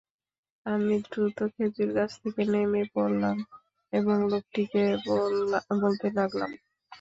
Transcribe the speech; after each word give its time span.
আমি 0.65 0.95
দ্রুত 1.05 1.37
খেজুর 1.53 1.89
গাছ 1.95 2.11
থেকে 2.21 2.41
নেমে 2.53 2.83
পড়লাম 2.93 3.37
এবং 3.93 4.17
লোকটিকে 4.31 4.83
বলতে 5.75 6.07
লাগলাম। 6.17 6.51